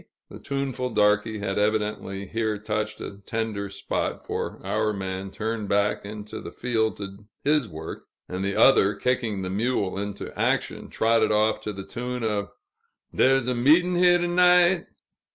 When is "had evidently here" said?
1.37-2.57